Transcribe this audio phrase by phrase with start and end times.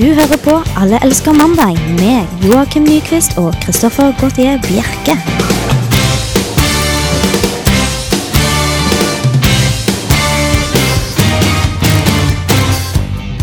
[0.00, 5.12] Du hører på Alle elsker mandag med Joakim Nyquist og Kristoffer Gautier Bjerke.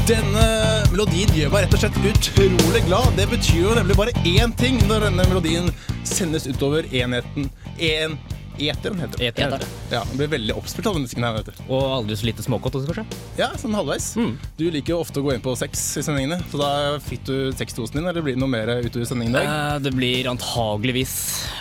[0.10, 0.48] Denne
[0.90, 3.14] melodien gjør meg rett og slett utrolig glad.
[3.20, 5.70] Det betyr jo nemlig bare én ting når denne melodien
[6.10, 7.52] sendes utover enheten.
[7.78, 8.18] En
[8.60, 9.30] eteren, heter det.
[9.32, 9.66] Eteren.
[9.92, 11.62] Ja, det blir veldig oppspilt av den musikken her, vet du.
[11.68, 13.22] Og aldri så lite småkott også, kanskje?
[13.40, 14.10] Ja, sånn halvveis.
[14.20, 14.34] Mm.
[14.60, 16.72] Du liker jo ofte å gå inn på sex i sendingene, så da
[17.04, 19.48] fikk du sexdosen din, eller blir det noe mer utover sendingen i dag?
[19.48, 21.16] Eh, det blir antageligvis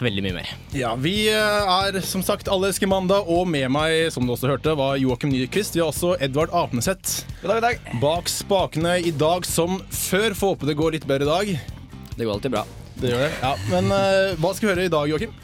[0.05, 0.53] veldig mye mer.
[0.77, 4.51] Ja, vi eh, er som sagt Alle elsker mandag, og med meg, som du også
[4.51, 5.77] hørte, var Joakim Nyquist.
[5.77, 8.01] Vi har også Edvard Apneseth God dag, god dag.
[8.03, 10.35] bak spakene i dag som før.
[10.37, 11.75] Får håpe det går litt bedre i dag.
[12.17, 12.65] Det går alltid bra.
[12.97, 13.33] Det gjør det.
[13.43, 15.35] Ja, Men uh, hva skal vi høre i dag, Joakim?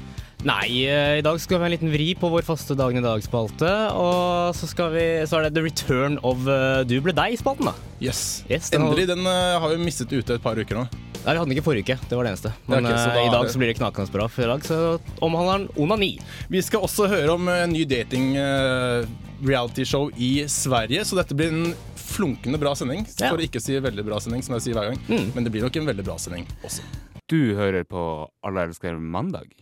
[0.42, 3.05] Nei, eh, i dag skal vi ha en liten vri på vår faste Dagen i
[3.05, 3.69] dag-spalte.
[3.95, 7.74] Og så, skal vi, så er det The Return of eh, Du ble deg-spalten, da.
[8.02, 8.43] Yes.
[8.51, 9.07] Yes, den Endelig.
[9.13, 10.88] Den eh, har vi mistet ute et par uker nå.
[11.23, 12.09] Nei, vi hadde den ikke forrige uke.
[12.10, 12.51] Det var det eneste.
[12.66, 14.26] Men okay, da i dag så blir det knakende bra.
[14.26, 14.80] For i dag så
[15.23, 16.10] omhandler den onani.
[16.51, 19.07] Vi skal også høre om en ny dating eh,
[19.46, 21.70] realityshow i Sverige, så dette blir en
[22.02, 23.07] flunkende bra sending.
[23.15, 23.30] Ja.
[23.30, 24.98] For å ikke si veldig bra sending, som jeg sier hver gang.
[25.07, 25.30] Mm.
[25.37, 26.82] Men det blir nok en veldig bra sending også.
[27.30, 28.02] Du hører på
[28.43, 29.54] Alle elsker mandag.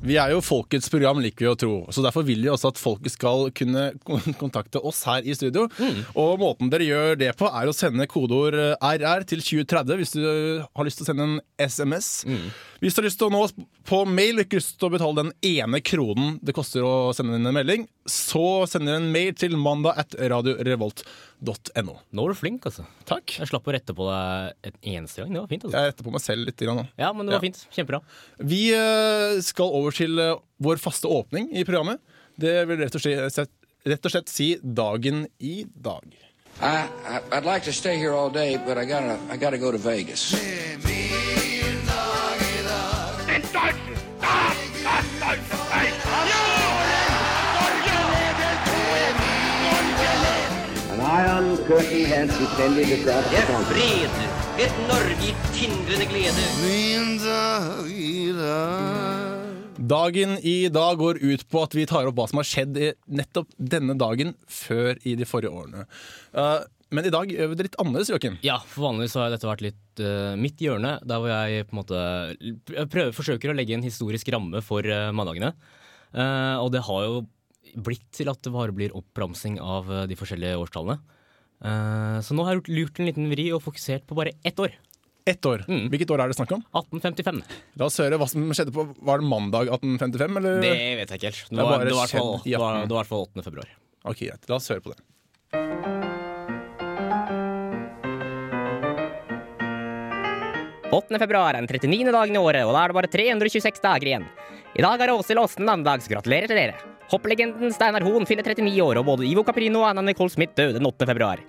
[0.00, 1.74] Vi er jo folkets program, liker vi å tro.
[1.92, 3.90] Så derfor vil vi også at folket skal kunne
[4.40, 5.66] kontakte oss her i studio.
[5.76, 6.00] Mm.
[6.20, 10.14] Og måten dere gjør det på, er å sende kodeord eh, RR til 2030 hvis
[10.16, 10.22] du
[10.64, 12.10] har lyst til å sende en SMS.
[12.24, 12.48] Mm.
[12.80, 13.56] Hvis du har lyst til å nå oss
[13.90, 17.36] på mail og ikke lyst til å betale den ene kronen det koster å sende
[17.36, 21.28] inn en melding, så sender du en mail til mandag at radiorevolt.no.
[21.40, 22.84] Nå var du flink, altså.
[23.08, 23.38] Takk.
[23.40, 25.32] Jeg slapp å rette på deg et eneste gang.
[25.32, 25.64] Det var fint.
[25.64, 25.76] altså.
[25.78, 26.86] Jeg retter på meg selv litt grann nå.
[27.00, 27.46] Ja, men det var Ja.
[27.48, 27.66] fint.
[27.72, 28.00] Kjempebra.
[28.44, 32.00] Vi eh, skal over til eh, vår faste åpning i programmet.
[32.40, 33.48] Det vil rett og slett,
[33.86, 36.04] rett og slett si dagen i dag.
[36.60, 39.70] I, I I'd like to stay here all day, but I gotta I gotta go
[39.72, 40.34] to Vegas.
[40.34, 40.80] An
[51.20, 53.66] iron curtain has descended across the continent.
[53.72, 54.12] fred,
[54.64, 56.44] et Norge i tindrende glede.
[59.90, 62.90] Dagen i dag går ut på at vi tar opp hva som har skjedd i
[63.20, 65.84] nettopp denne dagen før i de forrige årene.
[66.32, 66.60] Eh,
[66.96, 68.38] men i dag gjør vi det litt annerledes, Joakim.
[68.46, 71.80] Ja, for vanligvis har dette vært litt uh, mitt hjørne, der hvor jeg på en
[71.82, 72.00] måte
[72.90, 75.52] prøver, forsøker å legge en historisk ramme for uh, mandagene.
[76.10, 77.20] Uh, og det har jo
[77.74, 81.00] blitt til at det bare blir oppramsing av eh, de forskjellige årstallene.
[81.60, 84.76] Eh, så nå har jeg lurt en liten vri og fokusert på bare ett år.
[85.28, 85.66] Ett år.
[85.68, 85.90] Mm.
[85.92, 86.64] Hvilket år er det snakk om?
[86.72, 87.42] 1855.
[87.78, 90.62] La oss høre hva som skjedde på Var det mandag 1855, eller?
[90.64, 91.44] Det vet jeg ikke helt.
[91.50, 92.88] Det var, bare det var, i hvert fall- skjedd i det var, 18.
[92.88, 93.48] det var i hvert fall 8.
[93.50, 93.78] februar.
[94.00, 94.48] Ok, greit.
[94.48, 95.00] La oss høre på det.
[101.20, 102.12] februar er den 39.
[102.12, 104.26] dagen i året, og da er det bare 326 dager igjen.
[104.78, 106.99] I dag er Åshild Åsten navnedag, så gratulerer til dere.
[107.10, 110.76] Hopplegenden Steinar Hoen fyller 39 år, og både Ivo Caprino og Anna Nicole Smith døde
[110.78, 111.08] den 8.
[111.10, 111.40] februar.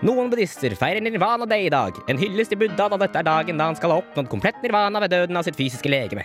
[0.00, 3.58] Noen buddhister feirer nirvana day i dag, en hyllest til Buddha da dette er dagen
[3.58, 6.24] da han skal ha oppnådd komplett nirvana ved døden av sitt fysiske legeme.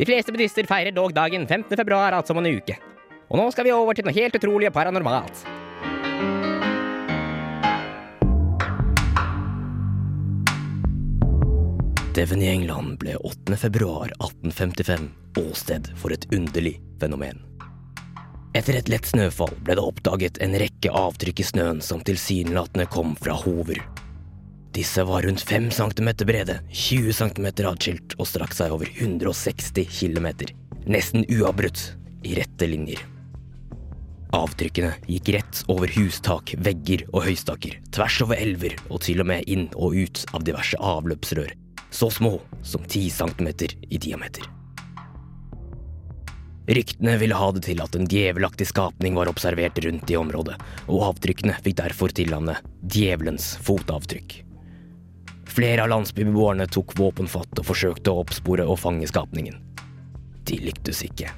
[0.00, 1.76] De fleste buddhister feirer dog dagen 15.
[1.76, 2.78] februar, altså om en uke.
[3.28, 5.44] Og nå skal vi over til noe helt utrolig og paranormalt.
[12.16, 13.60] Devon i England ble 8.
[13.60, 15.08] februar 1855
[15.46, 17.51] åsted for et underlig fenomen.
[18.52, 23.14] Etter et lett snøfall ble det oppdaget en rekke avtrykk i snøen som tilsynelatende kom
[23.16, 23.80] fra hover.
[24.76, 30.28] Disse var rundt 5 cm brede, 20 cm atskilt og strakk seg over 160 km,
[30.84, 33.00] nesten uavbrutt, i rette linjer.
[34.36, 39.48] Avtrykkene gikk rett over hustak, vegger og høystakker, tvers over elver og til og med
[39.50, 41.52] inn og ut av diverse avløpsrør,
[41.92, 43.54] så små som 10 cm
[43.90, 44.46] i diameter.
[46.72, 50.54] Ryktene ville ha det til at en djevelaktig skapning var observert rundt i området,
[50.88, 54.38] og avtrykkene fikk derfor tilnavnet Djevelens fotavtrykk.
[55.52, 59.58] Flere av landsbybeboerne tok våpenfatt og forsøkte å oppspore og fange skapningen.
[60.48, 61.28] De lyktes ikke.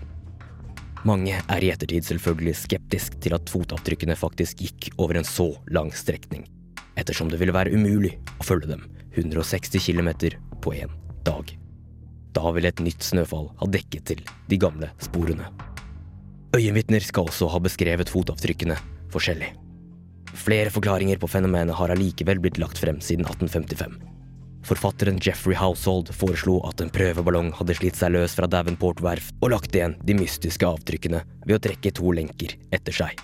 [1.05, 5.91] Mange er i ettertid selvfølgelig skeptisk til at fotavtrykkene faktisk gikk over en så lang
[5.99, 6.47] strekning,
[6.94, 8.87] ettersom det ville være umulig å følge dem
[9.19, 10.14] 160 km
[10.62, 10.94] på én
[11.26, 11.56] dag.
[12.35, 15.47] Da ville et nytt snøfall ha dekket til de gamle sporene.
[16.55, 18.77] Øyenvitner skal også ha beskrevet fotavtrykkene
[19.15, 19.53] forskjellig.
[20.35, 23.95] Flere forklaringer på fenomenet har allikevel blitt lagt frem siden 1855.
[24.65, 29.53] Forfatteren Jeffrey Household foreslo at en prøveballong hadde slitt seg løs fra Davenport verft og
[29.53, 33.21] lagt igjen de mystiske avtrykkene ved å trekke to lenker etter seg.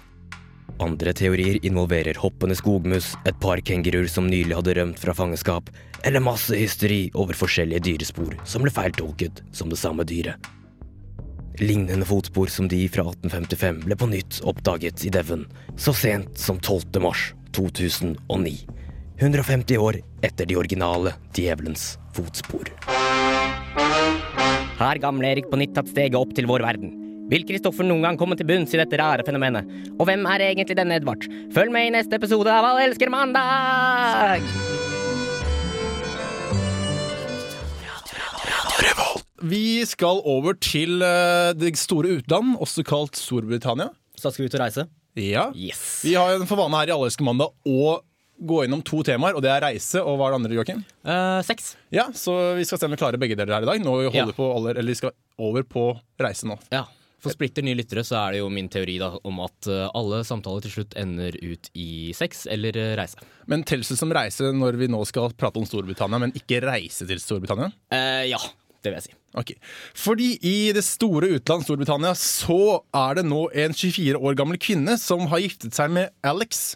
[0.80, 5.68] Andre teorier involverer hoppende skogmus, et par kenguruer som nylig hadde rømt fra fangenskap,
[6.08, 10.40] eller masse hysteri over forskjellige dyrespor som ble feiltolket som det samme dyret.
[11.60, 15.44] Lignende fotspor som de fra 1855 ble på nytt oppdaget i Devon
[15.76, 16.96] så sent som 12.
[17.04, 18.54] mars 2009.
[19.20, 22.72] 150 år etter de originale Djevelens fotspor.
[24.80, 26.99] Har gamle Erik på nytt tatt steget opp til vår verden?
[27.30, 29.68] Vil Kristoffer noen gang komme til bunns i dette rare fenomenet?
[30.00, 31.26] Og hvem er egentlig denne Edvard?
[31.54, 34.42] Følg med i neste episode av Alle elsker mandag!
[39.40, 43.88] Vi skal over til eh, det store utland, også kalt Storbritannia.
[44.18, 44.84] Så da skal vi ut og reise.
[45.20, 45.46] Ja.
[45.56, 45.80] Yes.
[46.04, 47.96] Vi har en for vane her i Alle elsker mandag å
[48.40, 50.84] gå gjennom to temaer, og det er reise og hva er det andre, Joakim?
[51.04, 51.74] Eh, seks.
[51.92, 53.82] Ja, så vi skal se om vi klarer begge deler her i dag.
[53.84, 54.36] Nå vi holder Ja.
[54.36, 55.86] på aller, eller vi skal over på
[56.20, 56.56] reise nå.
[56.72, 56.84] Ja.
[57.20, 60.22] For splitter nye lyttere så er det jo min teori da om at eh, alle
[60.26, 63.20] samtaler til slutt ender ut i sex eller eh, reise.
[63.50, 67.08] Men telles det som reise når vi nå skal prate om Storbritannia, men ikke reise
[67.08, 67.68] til Storbritannia?
[67.92, 68.40] Eh, ja,
[68.80, 69.16] det vil jeg si.
[69.40, 69.60] Okay.
[69.94, 74.96] Fordi i det store utland Storbritannia så er det nå en 24 år gammel kvinne
[75.00, 76.72] som har giftet seg med Alex.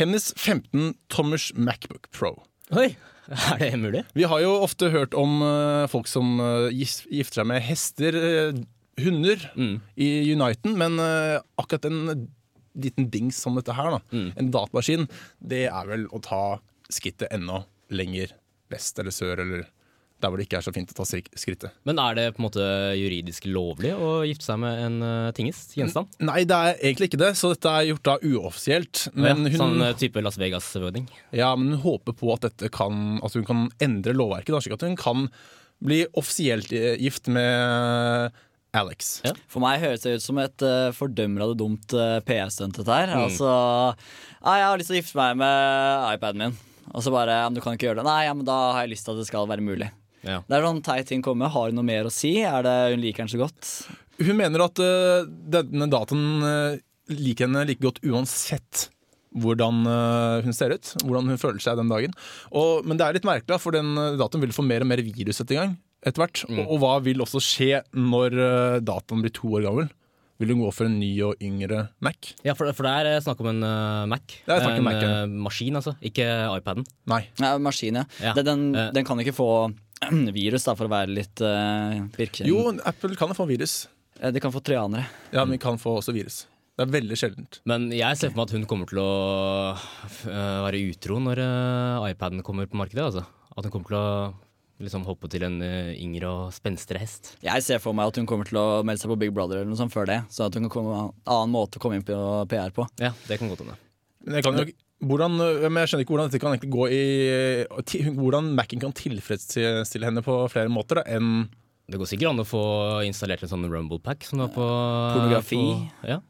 [0.00, 2.34] Hennes 15 tommers Macbook Pro.
[2.74, 2.90] Oi,
[3.30, 4.02] er det mulig?
[4.18, 6.34] Vi har jo ofte hørt om eh, folk som
[6.74, 8.18] gifter seg med hester,
[8.98, 9.74] eh, mm.
[9.96, 12.28] i Uniten, men eh, akkurat en
[12.74, 15.06] liten dings som dette her, da, en datamaskin,
[15.38, 16.58] det er vel å ta
[16.90, 17.62] skrittet enda
[17.94, 18.34] lenger
[18.72, 19.66] vest eller sør, eller
[20.24, 21.74] der hvor det ikke er så fint å ta skrittet.
[21.86, 25.74] Men er det på en måte juridisk lovlig å gifte seg med en uh, tingest?
[25.76, 26.14] Gjenstand?
[26.24, 29.04] Nei, det er egentlig ikke det, så dette er gjort da uoffisielt.
[29.12, 31.10] Men ja, hun, Sånn eh, type Las Vegas-wedding?
[31.36, 34.78] ja, men hun håper på at dette kan at hun kan endre lovverket, da, slik
[34.78, 35.28] at hun kan
[35.84, 38.42] bli offisielt eh, gift med
[38.78, 39.16] Alex.
[39.24, 39.32] Ja.
[39.50, 43.12] For meg høres det ut som et uh, fordømrende dumt uh, PS-stunt, dette her.
[43.12, 43.26] Mm.
[43.26, 46.56] Altså ah, Jeg har lyst til å gifte meg med iPaden min.
[46.92, 48.08] Og så bare men Du kan ikke gjøre det.
[48.08, 49.90] Nei, ja, men da har jeg lyst til at det skal være mulig.
[50.24, 50.40] Ja.
[50.46, 51.52] Det er sånn teit ting kommer.
[51.52, 52.38] Har hun noe mer å si?
[52.46, 53.70] Er det Hun liker den så godt?
[54.22, 56.82] Hun mener at uh, denne dataen uh,
[57.12, 58.88] liker henne like godt uansett
[59.34, 62.14] hvordan eh, hun ser ut, hvordan hun føler seg den dagen.
[62.54, 65.02] Og, men det er litt merkelig, for den eh, dataen vil få mer og mer
[65.04, 65.74] virus etter gang.
[66.04, 66.44] Etter hvert.
[66.50, 66.58] Mm.
[66.60, 69.88] Og, og hva vil også skje når eh, dataen blir to år gammel?
[70.42, 72.32] Vil hun gå for en ny og yngre Mac?
[72.44, 74.24] Ja, for, for det er eh, snakk om en uh, Mac.
[74.44, 75.12] Det er snakk om en Mac, ja.
[75.46, 75.94] maskin, altså.
[76.04, 76.86] Ikke iPaden.
[77.10, 77.22] Nei.
[77.40, 78.04] Ja, maskin, ja.
[78.20, 78.34] Ja.
[78.36, 79.48] Det, den, den kan ikke få
[80.34, 82.50] virus, da, for å være litt uh, virkelig.
[82.50, 83.84] Jo, Apple kan jo få virus.
[84.18, 85.06] De kan få trojanere.
[85.32, 86.44] Ja, men de kan få også virus.
[86.74, 87.60] Det er veldig sjeldent.
[87.70, 89.10] Men jeg ser for meg at hun kommer til å
[90.18, 91.40] være utro når
[92.10, 93.04] iPaden kommer på markedet.
[93.04, 93.22] Altså.
[93.54, 94.08] At hun kommer til å
[94.84, 97.34] liksom, hoppe til en eh, yngre og spenstigere hest.
[97.44, 99.72] Jeg ser for meg at hun kommer til å melde seg på Big Brother eller
[99.72, 100.20] noe sånt før det.
[100.32, 102.18] Så at hun kan komme en annen måte å komme inn på
[102.50, 102.86] PR på.
[103.02, 103.78] Ja, det kan godt hende.
[104.24, 104.60] Men jeg, kan
[105.04, 110.08] hvordan, men jeg skjønner ikke hvordan dette kan egentlig gå i Hvordan Mac-en kan tilfredsstille
[110.08, 111.50] henne på flere måter da, enn
[111.90, 112.62] Det går sikkert an å få
[113.04, 115.60] installert en sånn Rumble Pack som du har på Pornografi.
[115.60, 116.22] På, ja.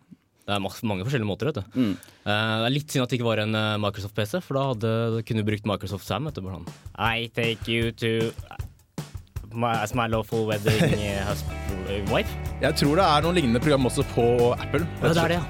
[0.44, 1.64] Det er mange forskjellige måter, vet du.
[1.73, 1.94] Mm.
[2.26, 5.23] Uh, det er litt synd at det ikke var en eh, Microsoft-PC, for da hadde,
[5.25, 6.29] kunne du brukt Microsoft Sam.
[6.29, 6.69] Vet du, sånn.
[7.00, 8.29] I take you to
[9.55, 11.56] my, as my lawful wedding eh, husband,
[12.12, 12.29] wife.
[12.61, 14.85] Jeg tror det er noen lignende program også på Apple.
[15.00, 15.44] Ja, det er det, ja.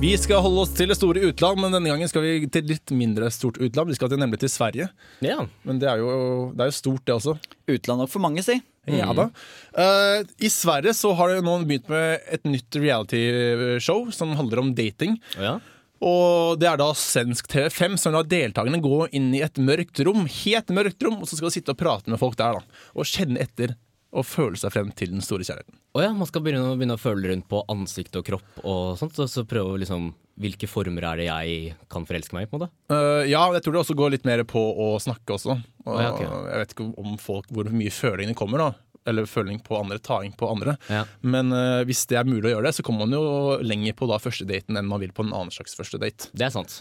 [0.00, 2.92] Vi skal holde oss til det store utland, men denne gangen skal vi til litt
[2.92, 3.88] mindre stort utland.
[3.88, 4.88] Vi skal til, nemlig til Sverige.
[5.24, 5.38] ja.
[5.64, 7.36] Men det er, jo, det er jo stort, det også.
[7.70, 8.58] Utland nok for mange, si.
[8.90, 9.30] Ja da.
[9.72, 14.74] Uh, I Sverige så har det nå begynt med et nytt reality-show som handler om
[14.76, 15.16] dating.
[15.38, 15.60] ja.
[16.04, 20.26] Og det er da svensk TV5 som lar deltakerne gå inn i et mørkt rom,
[20.26, 22.82] helt mørkt rom, og så skal de sitte og prate med folk der, da.
[22.98, 23.72] Og kjenne etter
[24.14, 25.80] og føle seg frem til den store kjærligheten.
[25.94, 29.18] Å ja, man skal begynne, begynne å føle rundt på ansikt og kropp og sånt,
[29.22, 32.64] og så prøve liksom Hvilke former er det jeg kan forelske meg i, på en
[32.64, 32.72] måte?
[32.90, 35.54] Uh, ja, jeg tror det også går litt mer på å snakke også.
[35.86, 36.26] Og ja, okay.
[36.26, 38.98] Jeg vet ikke om folk, hvor mye følingene kommer, da.
[39.06, 40.74] Eller føling på andre, taing på andre.
[40.90, 41.04] Ja.
[41.22, 44.10] Men uh, hvis det er mulig å gjøre det, så kommer man jo lenger på
[44.10, 46.32] da første daten enn man vil på en annen slags første date.
[46.34, 46.80] Det er sant.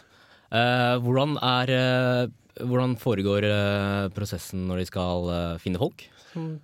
[0.49, 1.75] Uh, hvordan, er,
[2.61, 6.05] hvordan foregår eh, prosessen når de skal eh, finne folk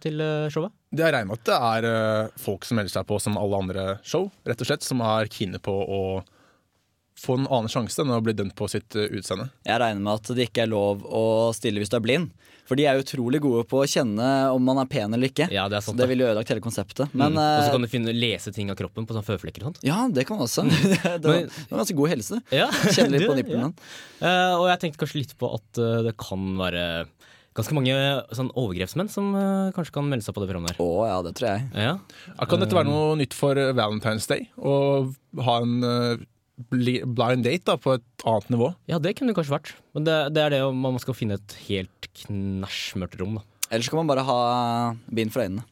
[0.03, 0.73] til eh, showet?
[0.89, 3.87] Det Jeg regner med at det er folk som melder seg på som alle andre
[4.01, 6.01] show, rett og slett, som er kine på å
[7.19, 9.49] få en annen sjanse enn å bli dømt på sitt eh, utseende.
[9.67, 11.23] Jeg regner med at det ikke er lov å
[11.55, 12.31] stille hvis du er blind.
[12.69, 15.47] For de er utrolig gode på å kjenne om man er pen eller ikke.
[15.49, 15.97] Ja, det er sant.
[15.97, 16.09] så det.
[16.11, 17.09] ville ødelagt hele konseptet.
[17.17, 17.39] Men mm.
[17.41, 19.81] Og så eh, kan du finne, lese ting av kroppen på sånn føflekker og sånt.
[19.87, 20.67] ja, det kan man også.
[20.69, 22.41] det var, det var ganske god helse.
[22.53, 23.73] Ja, Kjenne litt du, på nippelen.
[23.73, 23.95] ja.
[24.19, 26.85] Uh, og jeg tenkte kanskje litt på at uh, det kan være
[27.59, 27.95] ganske mange
[28.35, 30.79] sånn overgrepsmenn som uh, kanskje kan melde seg på det programmet.
[30.79, 31.69] Å ja, det tror jeg.
[31.73, 31.93] Ja.
[32.31, 34.47] Ja, Kan dette være noe nytt for eh, Valentine's Day?
[34.57, 34.73] Å
[35.45, 36.27] ha en eh,
[36.69, 38.73] blind date da, på et annet nivå?
[38.91, 39.73] ja, det kunne det kanskje vært.
[39.95, 43.45] Men det, det er det om man skal finne et helt knæsjmørkt rom, da.
[43.69, 44.37] Ellers kan man bare ha
[45.13, 45.65] bind for øynene.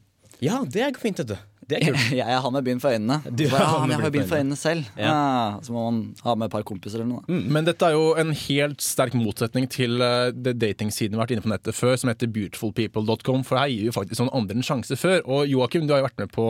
[0.43, 1.37] Ja, det er fint, vet du.
[1.67, 2.03] Det er kult.
[2.15, 3.17] Jeg jeg har med bind for øynene.
[3.27, 4.91] Du Bare, han ah, men med jeg har bind for øynene selv.
[4.95, 5.09] Ja.
[5.09, 7.23] Ja, så må man ha med et par kompiser eller noe.
[7.27, 7.49] Mm.
[7.57, 11.35] Men dette er jo en helt sterk motsetning til uh, det datingsiden vi har vært
[11.35, 14.69] inne på nettet før, som heter beautifulpeople.com, for her gir jo faktisk noen andre en
[14.69, 15.19] sjanse før.
[15.25, 16.47] Og Joakim, du har jo vært med på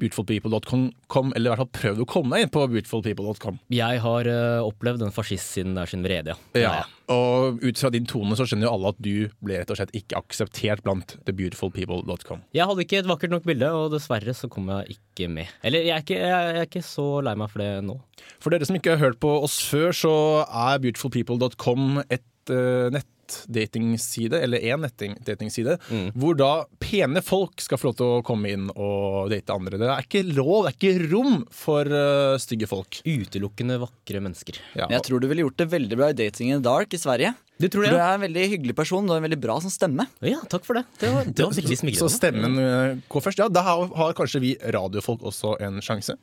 [0.00, 3.58] beautifulpeople.com, eller i hvert fall prøvd å komme deg inn på beautifulpeople.com.
[3.74, 6.52] Jeg har uh, opplevd en fascistsiden der sin vrede, ja.
[6.56, 6.76] Det Ja,
[7.12, 9.94] og ut fra din tone så skjønner jo alle at du ble rett og slett
[9.94, 12.42] ikke akseptert blant thebeautifulpeople.com.
[12.56, 15.52] Jeg hadde ikke et vakkert nok bilde, og dessverre så kom jeg ikke med.
[15.66, 17.98] Eller jeg er ikke, jeg er ikke så lei meg for det nå.
[18.42, 20.14] For dere som ikke har hørt på oss før, så
[20.46, 22.90] er beautifulpeople.com et uh,
[23.26, 25.78] nettdatingside, eller én nettdatingside,
[26.14, 26.50] hvor da
[26.82, 29.80] pene folk skal få lov til å komme inn og date andre.
[29.80, 33.00] Det er ikke lov, det er ikke rom for uh, stygge folk.
[33.06, 34.60] Utelukkende vakre mennesker.
[34.78, 34.90] Ja.
[34.92, 37.34] Jeg tror du ville gjort det veldig bra i Dating in the Dark i Sverige.
[37.56, 37.96] Du tror det, ja.
[37.96, 40.04] Du er en veldig hyggelig person, du har en veldig bra sånn stemme.
[40.20, 40.84] Ja, takk for det.
[41.00, 43.40] Det var, det var veldig Så stemmen uh, går først.
[43.40, 46.18] Ja, da har, har kanskje vi radiofolk også en sjanse.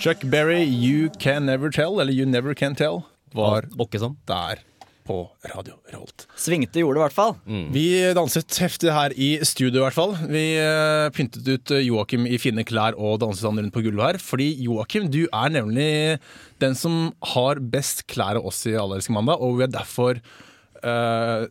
[0.00, 3.02] Chuck Berry, You Can Never Tell, eller You Never Can Tell,
[3.34, 4.16] var Åkke sånn.
[4.30, 4.62] der
[5.10, 5.18] på
[5.50, 6.26] Radio Revolt.
[6.38, 7.34] Svingte gjorde det i hvert fall.
[7.74, 10.14] Vi danset heftig her i studio i hvert fall.
[10.30, 14.06] Vi uh, pyntet ut eh, Joakim i fine klær og danset han rundt på gulvet
[14.06, 14.20] her.
[14.22, 15.90] Fordi Joakim, du er nemlig
[16.62, 20.20] den som har best klær av oss i Allerske mandag, og vi har derfor
[20.84, 21.48] uh,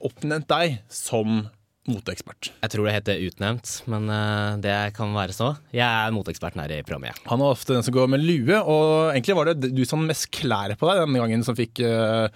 [0.00, 1.42] oppnevnt deg som
[1.90, 2.50] moteekspert.
[2.62, 5.50] Jeg tror det heter utnevnt, men eh, det kan være så.
[5.74, 7.12] Jeg er moteeksperten her i programmet.
[7.12, 7.26] ja.
[7.32, 10.12] Han er ofte den som går med lue, og egentlig var det du som hadde
[10.12, 12.26] mest klær på deg denne gangen, som fikk uh,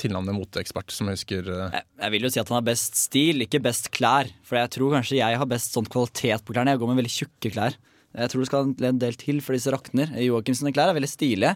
[0.00, 1.50] tilnavnet moteekspert, som jeg husker.
[1.50, 4.30] Jeg, jeg vil jo si at han har best stil, ikke best klær.
[4.46, 6.74] For jeg tror kanskje jeg har best sånn kvalitet på klærne.
[6.74, 7.78] Jeg går med veldig tjukke klær.
[8.14, 10.12] Jeg tror det skal en del til for disse rakner.
[10.22, 11.54] Joakim sine klær er veldig stilige.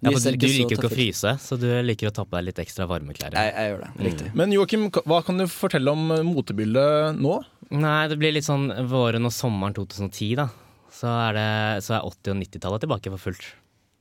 [0.00, 2.38] Ja, for du, du så liker ikke å fryse, så du liker å ta på
[2.38, 3.34] deg litt ekstra varme klær.
[3.36, 3.90] Jeg, jeg gjør det.
[4.06, 4.30] Riktig.
[4.40, 7.34] Men Joakim, hva kan du fortelle om eh, motebildet nå?
[7.76, 10.48] Nei, det blir litt sånn våren og sommeren 2010, da.
[10.90, 11.50] Så er, det,
[11.86, 13.44] så er 80- og 90-tallet tilbake for fullt.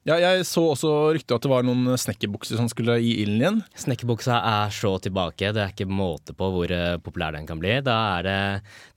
[0.09, 3.59] Ja, jeg så også ryktet at det var noen snekkerbukser som skulle gi ilden igjen.
[3.77, 7.75] Snekkerbuksa er så tilbake, det er ikke måte på hvor eh, populær den kan bli.
[7.85, 8.39] Da er det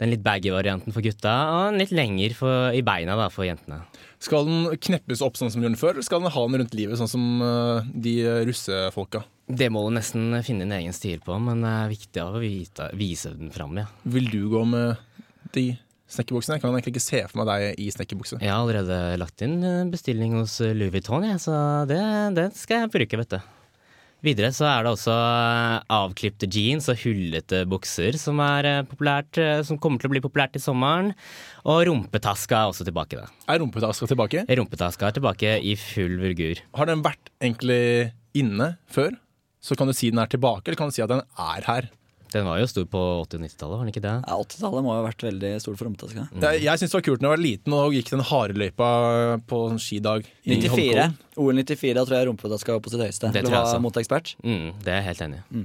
[0.00, 3.45] den litt baggy varianten for gutta, og en litt lenger for, i beina da, for
[3.45, 3.83] jentene.
[4.25, 6.81] Skal den kneppes opp sånn som den gjorde før, eller skal den ha den rundt
[6.81, 8.16] livet sånn som eh, de
[8.49, 9.26] russefolka?
[9.52, 12.88] Det må du nesten finne en egen stil på, men det er viktig å vite,
[12.97, 13.90] vise den fram, ja.
[14.09, 14.97] Vil du gå med
[15.52, 15.75] de
[16.12, 16.59] snekkerbuksene?
[16.59, 18.38] Jeg kan egentlig ikke se for meg deg i snekkerbukse.
[18.42, 21.57] Jeg har allerede lagt inn eh, bestilling hos eh, Louis Vuitton, jeg, så
[21.88, 21.99] det,
[22.37, 23.40] det skal jeg bruke, vet du.
[24.23, 28.38] Videre så er det også eh, avklipte jeans og hullete bukser som,
[28.90, 31.11] populært, som kommer til å bli populært i sommeren.
[31.66, 33.19] Og rumpetaska er også tilbake.
[33.19, 33.26] da.
[33.50, 34.47] Er rumpetaska tilbake?
[34.47, 36.62] Rumpetaska er tilbake i full vulgur.
[36.78, 39.16] Har den vært egentlig inne før?
[39.62, 41.90] Så kan du si den er tilbake, eller kan du si at den er her?
[42.33, 44.15] Den var jo stor på 80- og 90-tallet, var den ikke det?
[44.27, 46.27] Ja, 80-tallet må jo ha vært veldig stor for rumpetaska.
[46.43, 48.89] Jeg, jeg syns det var kult da jeg var liten og gikk den harde løypa
[49.51, 50.27] på sånn skidag.
[50.45, 50.73] i 94.
[50.73, 51.17] Holmenkollen.
[51.43, 53.33] OL 94, da tror jeg rumpetaska var på sitt høyeste.
[53.37, 53.81] Det tror jeg også.
[53.85, 54.35] moteekspert.
[54.45, 55.65] Mm, det er jeg helt enig i.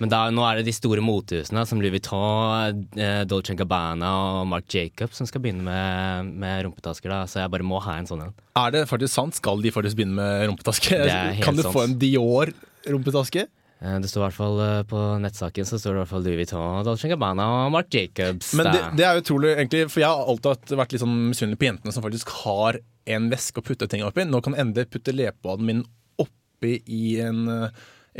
[0.00, 4.08] Men da, nå er det de store motehusene som Louis Vuitton, eh, Dolce Gabbana
[4.40, 7.12] og Marc Jacob som skal begynne med, med rumpetasker.
[7.12, 8.32] da, Så jeg bare må ha en sånn en.
[8.56, 9.36] Er det faktisk sant?
[9.36, 11.02] Skal de faktisk begynne med rumpetaske?
[11.44, 11.74] Kan du sant.
[11.76, 13.44] få en Dior-rumpetaske?
[13.82, 16.24] Eh, Det står i hvert fall eh, På nettsaken så står det i hvert fall
[16.26, 18.52] Louis Vuitton, Dolce Gabbana og Marc Jacobs.
[18.58, 21.68] Men det, det er utrolig, egentlig, for jeg har alltid vært litt sånn misunnelig på
[21.70, 24.26] jentene som faktisk har en veske å putte ting oppi.
[24.28, 25.80] Nå kan endelig putte leppepommaden min
[26.20, 27.70] oppi i en, eh,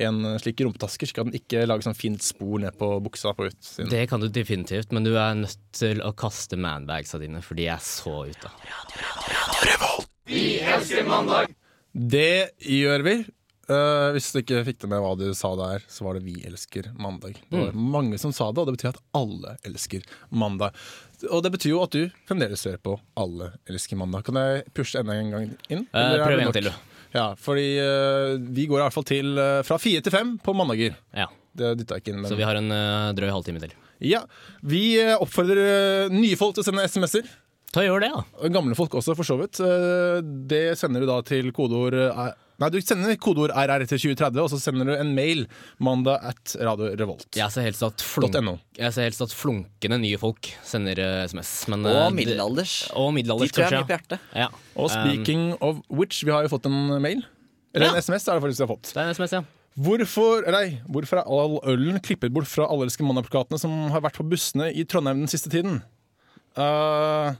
[0.06, 3.90] en slik rumpetaske, så den ikke lager sånn fint spor ned på buksa på utsiden.
[3.92, 7.66] Det kan du definitivt, men du er nødt til å kaste manbagsa dine, for de
[7.68, 8.48] er så ute.
[11.92, 13.16] Det gjør vi.
[13.70, 16.42] Eh, hvis du ikke fikk det med hva du sa der, så var det 'Vi
[16.48, 17.38] elsker mandag'.
[17.50, 20.74] Det var mange som sa det, og det betyr at alle elsker mandag.
[21.30, 24.24] Og det betyr jo at du fremdeles hører på 'Alle elsker mandag'.
[24.24, 25.86] Kan jeg pushe enda en gang inn?
[25.94, 26.72] Uh, prøv en til, du.
[27.14, 30.96] Ja, fordi uh, vi går i hvert fall til fra fire til fem på mandager.
[31.14, 31.26] Ja.
[31.54, 32.22] Det dytta jeg ikke inn.
[32.22, 32.30] Men...
[32.30, 32.70] Så vi har en
[33.14, 33.72] drøy halvtime til.
[34.00, 34.22] Ja,
[34.62, 37.26] Vi oppfordrer nye folk til å sende SMS-er.
[37.70, 38.48] Ta gjør det, da.
[38.48, 39.58] Gamle folk også, for så vidt.
[40.48, 41.94] Det sender du da til kodeord
[42.60, 45.46] Nei, du sender kodeord RR til 2030, og så sender du en mail
[45.80, 47.24] mandag at Radio Revolt.
[47.38, 48.58] Jeg ser helst at, flunk, .no.
[48.76, 51.54] jeg ser helst at flunkende nye folk sender eh, SMS.
[51.72, 52.74] Men, eh, Og det- middelalders.
[52.92, 54.18] Og De tror jeg er mye på hjertet.
[54.36, 54.48] Ja.
[54.76, 57.24] Og speaking of which, vi har jo fått en mail.
[57.74, 57.92] Eller Ja.
[57.94, 58.92] en SMS er det faktisk vi har fått.
[58.92, 59.42] Det er en SMS, ja.
[59.80, 64.18] Hvorfor, nei, hvorfor er all ølen klippet bort fra Alle elsker mandag-plakatene som har vært
[64.18, 65.80] på bussene i Trondheim den siste tiden?
[66.58, 67.32] Uh,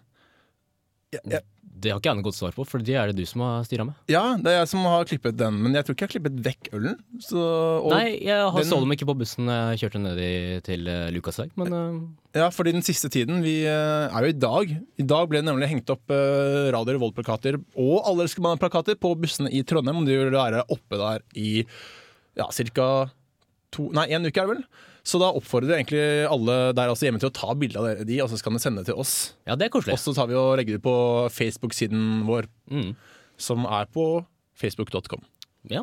[1.12, 1.40] ja, ja,
[1.80, 3.64] Det har ikke jeg noe godt svar på, for det er det du som har
[3.66, 3.96] styra med.
[4.12, 6.40] ja, det er jeg som har klippet den, men jeg tror ikke jeg har klippet
[6.46, 6.96] vekk ølen.
[7.24, 7.44] Så,
[7.90, 10.32] Nei, jeg har den- så dem ikke på bussen jeg kjørte ned i,
[10.66, 12.00] til uh, Lukasveg, men uh...
[12.36, 14.74] Ja, fordi den siste tiden Vi uh, er jo i dag.
[15.02, 19.16] I dag ble det nemlig hengt opp uh, Radio Revolt-plakater og Alle elsker mandag-plakater på
[19.18, 19.98] bussene i Trondheim.
[20.02, 21.64] Om de vil være oppe der i
[22.38, 22.86] ja, ca.
[23.96, 24.64] Nei, én uke, er det vel?
[25.04, 28.18] Så da oppfordrer jeg egentlig alle der altså hjemme til å ta bilde av de,
[28.22, 29.34] og så skal de sende det til oss.
[29.48, 29.94] ja, det er koselig.
[29.96, 30.96] Og så tar vi og legger det på
[31.32, 32.94] Facebook-siden vår, Mm.
[33.40, 34.24] som er på
[34.60, 35.22] facebook.com.
[35.70, 35.82] Ja.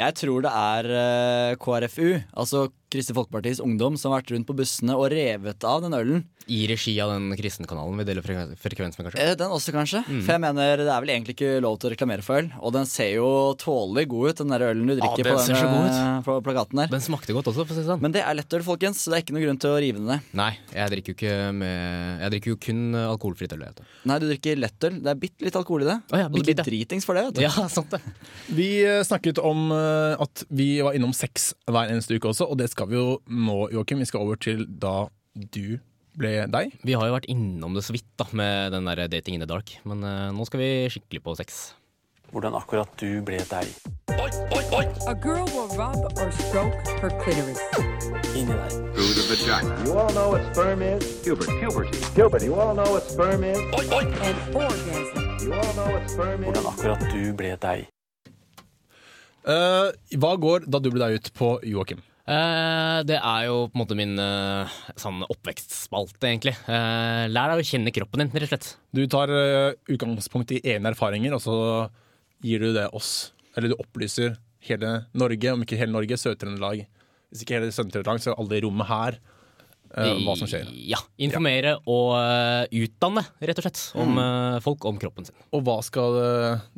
[0.00, 4.56] Jeg tror det er eh, KrFU, altså Kristelig Folkepartis Ungdom, som har vært rundt på
[4.58, 6.24] bussene og revet av den ølen.
[6.50, 8.24] I regi av den kristenkanalen vi deler
[8.58, 9.22] frekvens med, kanskje.
[9.22, 10.00] Eh, Den også, kanskje.
[10.08, 10.22] Mm.
[10.24, 12.48] For jeg mener det er vel egentlig ikke lov til å reklamere for øl.
[12.58, 13.28] Og den ser jo
[13.60, 16.90] tålelig god ut, den der ølen du drikker den på, den, på plakaten der.
[16.90, 18.02] Den smakte godt også, for å si det sånn.
[18.02, 20.10] Men det er lettøl, folkens, så det er ikke noen grunn til å rive den
[20.10, 20.26] ned.
[20.40, 23.64] Nei, jeg drikker jo ikke med Jeg drikker jo kun alkoholfritt øl.
[24.10, 24.98] Nei, du drikker lettøl.
[25.04, 25.98] Det er bitte litt alkohol i det.
[26.10, 27.44] Oh, ja, og du blir dritings for det, vet du.
[27.46, 28.02] Ja, sant det.
[28.50, 32.58] Vi eh, snakket om eh, at vi var innom sex hver eneste uke også, og
[32.58, 34.00] det skal vi jo nå, Joakim.
[34.00, 35.78] Vi skal over til da du
[36.20, 36.72] ble deg.
[36.86, 39.48] Vi har jo vært innom det så vidt da med den der dating in the
[39.48, 41.60] dark, men uh, nå skal vi skikkelig på sex.
[42.30, 43.70] Hvordan akkurat du ble deg.
[45.10, 47.58] A girl will rub or stroke her clitoris.
[48.38, 48.76] Inni deg.
[48.94, 49.74] Through the vagina.
[49.84, 51.02] You all know what sperm is?
[51.24, 51.58] Puberty.
[51.58, 51.98] Puberty.
[52.14, 52.46] Puberty.
[52.46, 53.58] You all know what sperm is?
[53.58, 55.42] An orgasm.
[55.42, 56.46] You all know what sperm is?
[56.46, 57.88] Hvordan akkurat du ble deg.
[59.40, 62.04] Uh, hva går da du ble deg ut på, Joakim?
[62.30, 66.54] Eh, det er jo på en måte min eh, sånn oppvekstspalte, egentlig.
[66.70, 68.68] Eh, lær deg å kjenne kroppen din, rett og slett.
[68.94, 69.32] Du tar
[69.90, 71.56] utgangspunkt i egne erfaringer, og så
[72.46, 73.32] gir du det oss.
[73.56, 76.84] Eller du opplyser hele Norge, om ikke hele Norge, Sør-Trøndelag.
[77.32, 79.18] Hvis ikke hele Sør-Trøndelag, så alle i rommet her.
[79.96, 80.68] Eh, hva som skjer.
[80.90, 81.00] Ja.
[81.22, 85.36] Informere og eh, utdanne, rett og slett, om eh, folk om kroppen sin.
[85.56, 86.30] Og hva skal det,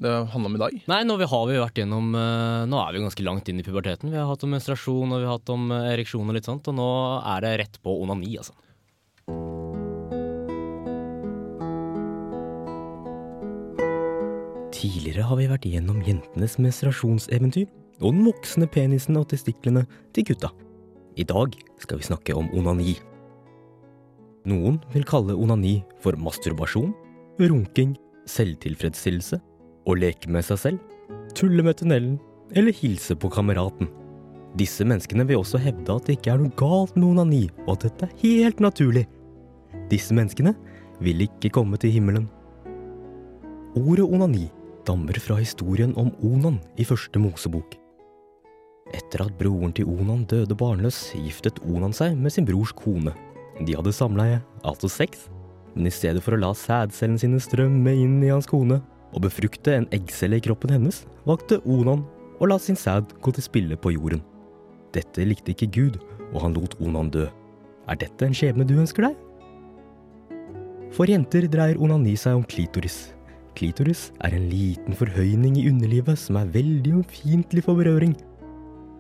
[0.05, 0.79] det handle om i dag?
[0.93, 4.13] Nei, nå vi har vi vært gjennom Nå er vi ganske langt inn i puberteten.
[4.13, 6.77] Vi har hatt om menstruasjon og vi har hatt om ereksjon og litt sånt, og
[6.79, 6.91] nå
[7.35, 8.57] er det rett på onani, altså.
[14.83, 17.69] Tidligere har vi vært gjennom jentenes menstruasjonseventyr
[18.03, 19.85] og den voksne penisen og testiklene
[20.17, 20.51] til gutta.
[21.15, 22.97] I dag skal vi snakke om onani.
[24.49, 26.91] Noen vil kalle onani for masturbasjon,
[27.43, 27.95] runking,
[28.31, 29.39] selvtilfredsstillelse,
[29.87, 30.95] å leke med seg selv,
[31.39, 32.17] tulle med tunnelen
[32.59, 33.89] eller hilse på kameraten.
[34.59, 37.87] Disse menneskene vil også hevde at det ikke er noe galt med onani, og at
[37.87, 39.07] dette er helt naturlig.
[39.93, 40.53] Disse menneskene
[41.03, 42.29] vil ikke komme til himmelen.
[43.79, 44.51] Ordet onani
[44.83, 47.77] stammer fra historien om Onan i første Mosebok.
[48.93, 53.15] Etter at broren til Onan døde barnløs, giftet Onan seg med sin brors kone.
[53.61, 55.29] De hadde samleie, altså sex,
[55.75, 58.81] men i stedet for å la sædcellene sine strømme inn i hans kone
[59.13, 62.07] og befrukte en eggcelle i kroppen hennes, valgte Onan
[62.41, 64.23] å la sin sæd gå til spille på jorden.
[64.97, 66.01] Dette likte ikke Gud,
[66.33, 67.27] og han lot Onan dø.
[67.91, 69.17] Er dette en skjebne du ønsker deg?
[70.93, 73.15] For jenter dreier onani seg om klitoris.
[73.57, 78.13] Klitoris er en liten forhøyning i underlivet som er veldig ømfintlig for berøring.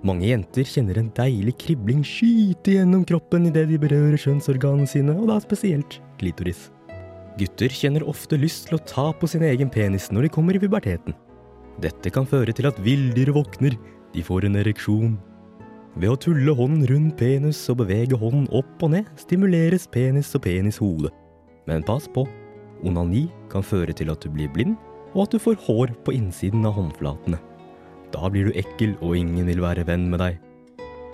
[0.02, 5.28] Mange jenter kjenner en deilig kribling skyte gjennom kroppen idet de berører kjønnsorganene sine, og
[5.30, 6.70] da spesielt klitoris.
[7.38, 10.62] Gutter kjenner ofte lyst til å ta på sin egen penis når de kommer i
[10.62, 11.14] puberteten.
[11.80, 13.78] Dette kan føre til at villdyret våkner,
[14.12, 15.14] de får en ereksjon.
[15.94, 20.42] Ved å tulle hånden rundt penis og bevege hånden opp og ned, stimuleres penis og
[20.48, 21.12] penishode.
[21.70, 22.26] Men pass på,
[22.82, 24.74] onani kan føre til at du blir blind,
[25.14, 27.38] og at du får hår på innsiden av håndflatene.
[28.12, 30.40] Da blir du ekkel, og ingen vil være venn med deg.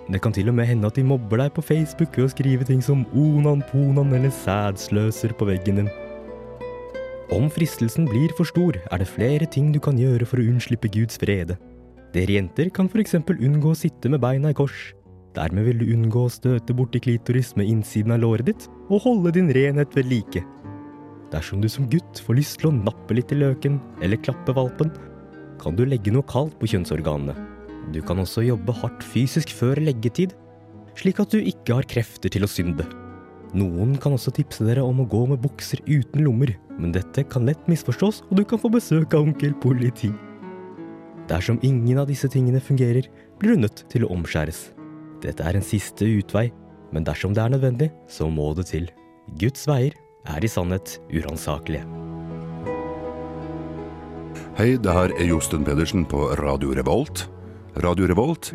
[0.08, 2.64] Det kan til og med hende at de mobber deg på Facebook ved å skrive
[2.64, 5.90] ting som onan, ponan eller sædsløser på veggen din.
[7.34, 10.88] Om fristelsen blir for stor, er det flere ting du kan gjøre for å unnslippe
[10.94, 11.58] Guds frede.
[12.14, 13.18] Dere jenter kan f.eks.
[13.20, 14.94] unngå å sitte med beina i kors.
[15.36, 19.34] Dermed vil du unngå å støte borti klitoris med innsiden av låret ditt, og holde
[19.36, 20.40] din renhet ved like.
[21.28, 24.88] Dersom du som gutt får lyst til å nappe litt i løken, eller klappe valpen,
[25.60, 27.34] kan du legge noe kaldt på kjønnsorganene.
[27.92, 30.34] Du kan også jobbe hardt fysisk før leggetid,
[30.98, 32.86] slik at du ikke har krefter til å synde.
[33.56, 37.46] Noen kan også tipse dere om å gå med bukser uten lommer, men dette kan
[37.48, 40.10] lett misforstås, og du kan få besøk av onkel politi.
[41.28, 43.08] Dersom ingen av disse tingene fungerer,
[43.40, 44.68] blir du nødt til å omskjæres.
[45.24, 46.48] Dette er en siste utvei,
[46.92, 48.90] men dersom det er nødvendig, så må det til.
[49.40, 49.96] Guds veier
[50.28, 52.07] er i sannhet uransakelige.
[54.58, 57.26] Hei, det her er Josten Pedersen på Radio Revolt.
[57.84, 58.50] Radio Revolt,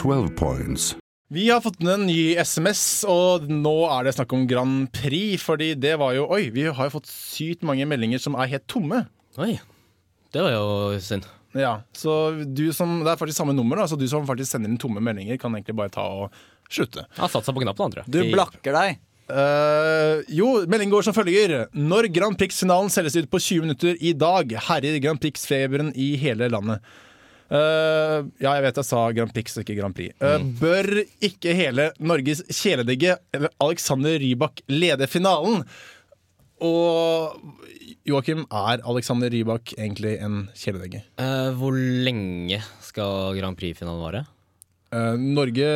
[0.00, 0.88] 12 points.
[1.30, 5.38] Vi har fått inn en ny SMS, og nå er det snakk om Grand Prix.
[5.46, 8.66] Fordi det var jo Oi, vi har jo fått sykt mange meldinger som er helt
[8.70, 9.04] tomme.
[9.38, 9.52] Oi,
[10.34, 11.28] det var jo synd.
[11.54, 14.70] Ja, så du som, Det er faktisk samme nummer, da, så du som faktisk sender
[14.70, 16.34] inn tomme meldinger, kan egentlig bare ta og
[16.70, 17.06] slutte.
[17.06, 18.04] Jeg har satt seg på knappen, andre.
[18.06, 19.00] Du blakker deg.
[19.30, 21.54] Eh, jo, meldingen går som følger.
[21.76, 26.50] Når Grand Prix-finalen selges ut på 20 minutter i dag, herjer Grand Prix-feberen i hele
[26.52, 26.82] landet.
[27.50, 30.12] Uh, ja, jeg vet jeg sa Grand Prix og ikke Grand Prix.
[30.22, 30.86] Eh, Bør
[31.26, 33.16] ikke hele Norges kjæledigge
[33.58, 35.64] Alexander Rybak lede finalen?
[36.62, 37.40] Og
[38.06, 41.02] Joakim, er Alexander Rybak egentlig en kjæledegge?
[41.18, 44.22] Eh, hvor lenge skal Grand Prix-finalen vare?
[44.90, 45.66] Eh, Norge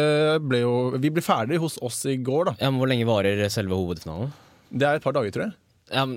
[0.43, 2.57] ble jo Vi ble ferdig hos oss i går, da.
[2.59, 4.33] Ja, men Hvor lenge varer selve hovedfinalen?
[4.75, 5.55] Det er et par dager, tror jeg.
[5.93, 6.17] Ja, men,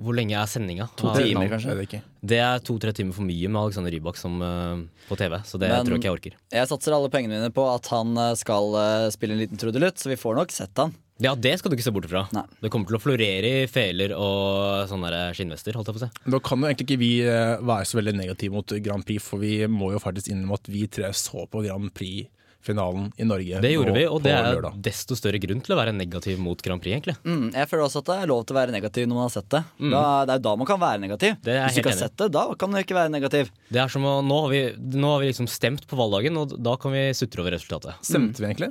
[0.00, 0.86] hvor lenge er sendinga?
[0.96, 1.50] To timer, finalen?
[1.52, 1.74] kanskje?
[1.84, 2.00] Ikke.
[2.32, 5.68] Det er to-tre timer for mye med Alexander Rybak som, uh, på TV, så det
[5.68, 6.38] Men- tror jeg ikke jeg orker.
[6.56, 10.00] Jeg satser alle pengene mine på at han eh, skal uh, spille en liten trudelutt,
[10.00, 10.96] så vi får nok sett han.
[11.20, 12.24] Ja, det skal du ikke se bort fra.
[12.32, 12.46] Nei.
[12.64, 16.06] Det kommer til å florere i feler og sånne der skinnvester, holdt jeg på å
[16.08, 16.30] si.
[16.32, 19.42] Da kan jo egentlig ikke vi eh, være så veldig negative mot Grand Prix, for
[19.44, 23.70] vi må jo faktisk innrømme at vi tre så på Grand Prix-finalen i Norge Det
[23.72, 24.78] gjorde nå vi, og det er lørdag.
[24.84, 27.16] desto større grunn til å være negativ mot Grand Prix, egentlig.
[27.24, 29.34] Mm, jeg føler også at det er lov til å være negativ når man har
[29.34, 29.60] sett det.
[29.92, 31.36] Da, det er jo da man kan være negativ.
[31.44, 33.52] Det er Hvis du ikke har enig sett det, da kan du ikke være negativ.
[33.68, 34.62] Det er som å, nå, har vi,
[34.96, 38.00] nå har vi liksom stemt på valgdagen, og da kan vi sutre over resultatet.
[38.08, 38.70] Stemte vi egentlig?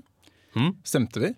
[0.57, 0.73] Mm.
[0.81, 1.33] Stemte vi?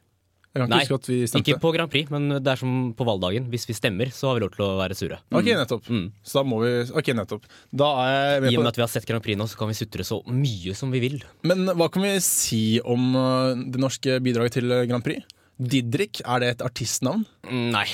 [0.52, 1.48] Jeg kan ikke Nei, huske at vi stemte.
[1.48, 3.46] ikke på Grand Prix, men det er som på valgdagen.
[3.54, 5.20] Hvis vi stemmer, så har vi lov til å være sure.
[5.32, 5.86] Ok, nettopp.
[5.88, 6.10] Mm.
[6.28, 7.46] Så da må vi Ok, nettopp.
[7.72, 9.56] Da er jeg I og på med at vi har sett Grand Prix nå, så
[9.62, 11.16] kan vi sutre så mye som vi vil.
[11.48, 15.24] Men hva kan vi si om uh, det norske bidraget til uh, Grand Prix?
[15.62, 17.24] Didrik, er det et artistnavn?
[17.48, 17.88] Mm, Nei.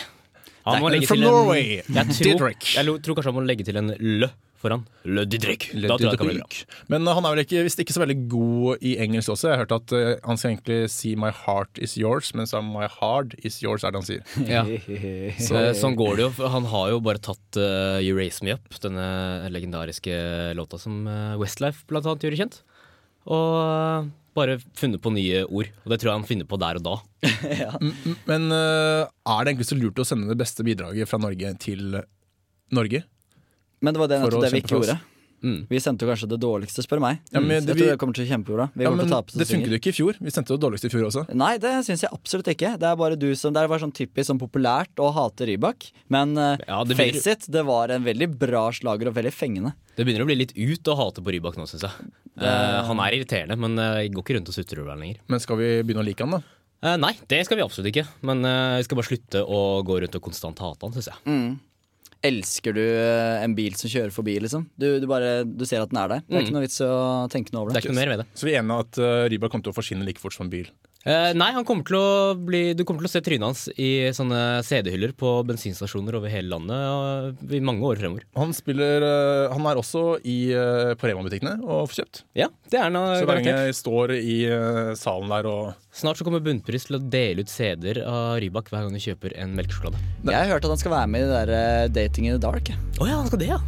[0.68, 2.66] Han må legge From til en, Norway, jeg tror, Didrik.
[2.76, 4.28] jeg lo- tror kanskje han må legge til en lø
[4.62, 4.84] foran.
[5.08, 5.70] Le Didrik.
[5.74, 6.78] Da tror jeg det kan bli bra.
[6.92, 9.50] Men uh, han er vel ikke, visst ikke så veldig god i engelsk også.
[9.50, 12.90] Jeg har hørt at uh, han skal egentlig si 'my heart is yours', mens 'my
[13.00, 14.24] heart is yours' er det han sier.
[14.58, 14.64] Ja.
[15.44, 16.48] Så, sånn går det jo.
[16.50, 21.36] Han har jo bare tatt uh, You Raise Me Up, denne legendariske låta som uh,
[21.42, 22.62] Westlife blant annet gjorde kjent.
[23.28, 25.70] Og bare funnet på nye ord.
[25.84, 26.96] Og det tror jeg han finner på der og da.
[28.30, 32.00] Men uh, er det egentlig så lurt å sende det beste bidraget fra Norge til
[32.74, 33.04] Norge?
[33.82, 35.00] Men det var det, nettopp det vi ikke gjorde.
[35.38, 35.68] Mm.
[35.70, 37.20] Vi sendte jo kanskje det dårligste, spør meg.
[37.30, 38.72] Ja, men det- jeg tror vi- det kommer til å kjempebra.
[38.74, 40.14] Vi Ja, men til å tape det funket jo ikke i fjor.
[40.20, 41.36] Vi sendte jo det dårligste i fjor også.
[41.36, 42.72] Nei, det syns jeg absolutt ikke.
[42.80, 45.92] Det er bare du som Det var sånn typisk sånn populært å hate Rybak.
[46.10, 49.32] Men eh, Ja, det blir- face it, det var en veldig bra slager og veldig
[49.32, 49.74] fengende.
[49.96, 51.92] Det begynner å bli litt ut å hate på Rybak nå, syns jeg.
[52.40, 55.18] Eh, han er irriterende, men uh, jeg går ikke rundt og sutrer over ham lenger.
[55.28, 56.42] Men skal vi begynne å like han, da?
[56.84, 58.08] Eh, nei, det skal vi absolutt ikke.
[58.24, 61.16] Men eh, vi skal bare slutte å gå rundt og konstant hate han, syns jeg.
[61.28, 61.60] Mm.
[62.26, 64.66] Elsker du eh, en bil som kjører forbi, liksom?
[64.80, 66.24] Du, du bare Du ser at den er der.
[66.26, 66.46] Det er Mm.
[66.48, 66.92] ikke noe vits å
[67.30, 67.82] tenke noe over det.
[67.82, 68.28] Det er ikke noe mer ved det.
[68.34, 70.54] Så vi er enige at uh, Rybak kommer til å forsvinne like fort som en
[70.54, 70.70] bil.
[71.08, 74.10] Eh, nei, han kommer til å bli, du kommer til å se trynet hans i
[74.16, 78.26] sånne CD-hyller på bensinstasjoner over hele landet uh, i mange år fremover.
[78.36, 82.22] Han spiller uh, Han er også i, uh, på Rema-butikkene og får kjøpt.
[82.36, 86.20] Ja, det er han Så hver gang jeg står i uh, salen der og Snart
[86.20, 89.56] så kommer Bunnpris til å dele ut CD-er av Rybak hver gang du kjøper en
[89.58, 90.04] melkesjokolade.
[90.28, 92.76] Jeg har hørt at han skal være med i det der Dating in the Dark.
[92.76, 93.64] Å oh, ja, han skal det, ja.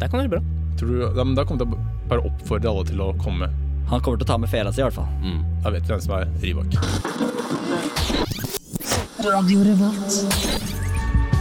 [0.00, 0.44] Det kan være bra.
[0.80, 3.52] tror du, ja, men Da kommer jeg til å bare oppfordre alle til å komme.
[3.88, 5.08] Han kommer til å ta med fela si, i hvert fall.
[5.64, 6.70] Da vet vi hvem som er Rybak.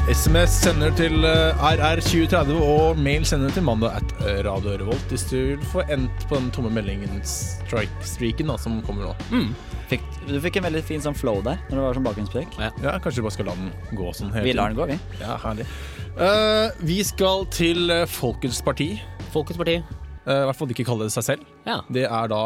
[0.07, 5.25] SMS sender til eh, RR2030 og mail sender til mandag at eh, Radio Revolt hvis
[5.27, 9.43] du vil få endt på den tomme meldingen strike streaken da, som kommer nå.
[9.91, 12.55] Fikk, du fikk en veldig fin sånn flow der når det var sånn bakgrunnsprek.
[12.63, 12.71] Ja,
[13.03, 14.99] Kanskje vi bare skal la den gå sånn hele Vi lar den gå, vi.
[15.19, 15.67] Ja, herlig.
[16.15, 18.93] Uh, vi skal til Folkets parti.
[19.36, 19.81] Folkets parti.
[20.27, 21.51] Eh, I hvert fall ikke kaller det seg selv.
[21.67, 21.79] Ja.
[21.93, 22.43] Det er da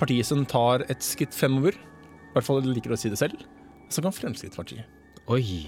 [0.00, 1.76] partiet som tar et skritt fremover.
[1.76, 3.40] I hvert fall liker å si det selv.
[3.88, 4.84] Så kan Fremskrittspartiet.
[5.26, 5.66] Oi.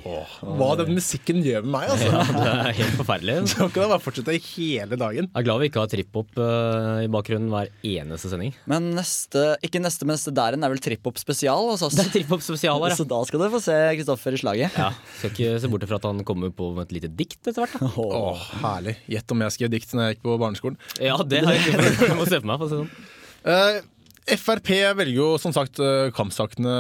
[0.59, 2.09] Hva den musikken gjør med meg, altså.
[2.15, 3.35] Ja, det er helt forferdelig.
[3.51, 5.27] Så kan det bare fortsette hele dagen.
[5.33, 8.55] Jeg er glad vi ikke har trip-hop eh, i bakgrunnen hver eneste sending.
[8.71, 11.99] Men neste, ikke neste, men neste der igjen er vel trip-hop spesial hos oss.
[11.99, 13.01] Det er trip-hop spesial her, ja.
[13.01, 14.79] Så da skal du få se Kristoffer i slaget.
[14.79, 17.65] Ja, Skal ikke se bort fra at han kommer på med et lite dikt etter
[17.67, 17.79] hvert.
[17.83, 17.91] da.
[18.07, 18.95] Åh, herlig.
[19.11, 20.79] Gjett om jeg skrev dikt når jeg gikk på barneskolen.
[21.03, 22.63] Ja, det har jeg ikke Du må se på meg.
[22.63, 23.15] For å si det sånn.
[23.49, 23.81] Eh,
[24.29, 26.73] Frp velger jo som sagt eh, kampsakene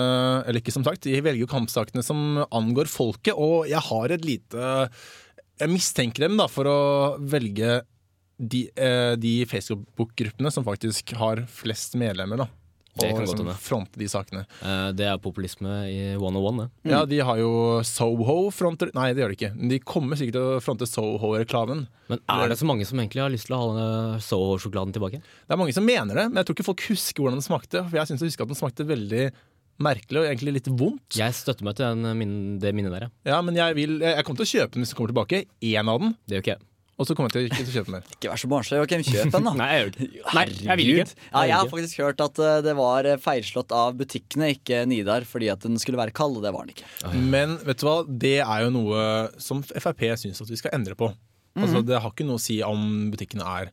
[0.44, 4.26] Eller ikke som sagt, de velger jo kampsakene som angår folket, og jeg har et
[4.26, 4.66] lite
[5.58, 6.80] Jeg mistenker dem da for å
[7.18, 7.80] velge
[8.38, 12.44] de, eh, de Facebook-gruppene som faktisk har flest medlemmer.
[12.44, 12.48] da
[12.98, 14.44] Det å liksom fronte de sakene.
[14.62, 16.68] Uh, Det er populisme i 101, det.
[16.92, 17.50] Ja, de har jo
[17.86, 19.52] Soho fronter Nei, det gjør de ikke.
[19.56, 21.86] Men de kommer sikkert til å fronte Soho-reklamen.
[22.08, 23.90] Men er det så mange som egentlig har lyst til å ha
[24.24, 25.20] Soho-sjokoladen tilbake?
[25.20, 27.84] Det er mange som mener det, men jeg tror ikke folk husker hvordan den smakte.
[27.88, 29.26] For jeg syns jeg husker at den smakte veldig
[29.84, 31.18] merkelig og egentlig litt vondt.
[31.18, 33.10] Jeg støtter meg til den, det minnet der, ja.
[33.34, 35.44] Ja, men jeg, vil, jeg kommer til å kjøpe den hvis den kommer tilbake.
[35.62, 36.16] Én av den.
[36.26, 36.64] Det gjør ikke jeg.
[36.98, 38.06] Og så kommer jeg til, ikke å kjøpe mer.
[38.16, 39.04] Ikke vær så barnslig, Joakim.
[39.06, 39.52] Kjøp en, da.
[39.62, 41.06] Nei, jeg vil ikke.
[41.30, 45.26] Ja, jeg har faktisk hørt at eh, det var eh, feilslått av butikkene, ikke Nidar,
[45.28, 46.88] fordi at den skulle være kald, og det var den ikke.
[47.30, 49.02] Men vet du hva, det er jo noe
[49.42, 51.12] som Frp syns at vi skal endre på.
[51.58, 53.70] Altså, Det har ikke noe å si om butikkene er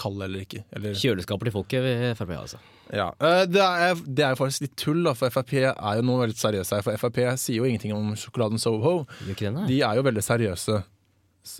[0.00, 0.62] kalde eller ikke.
[0.76, 2.62] Eller Kjøleskapet til folket ved Frp, altså.
[2.94, 6.06] Ja, eh, det er, det er jo faktisk litt tull, da, for Frp er jo
[6.06, 6.86] noe veldig seriøse her.
[6.86, 9.00] For Frp sier jo ingenting om sjokoladen Soho.
[9.30, 9.52] Ikke?
[9.66, 10.80] De er jo veldig seriøse